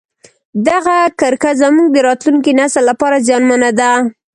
[0.67, 3.91] دغه کرښه زموږ د راتلونکي نسل لپاره زیانمنه ده.